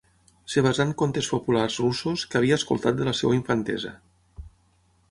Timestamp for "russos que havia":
1.83-2.59